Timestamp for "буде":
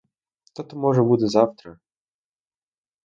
1.03-1.27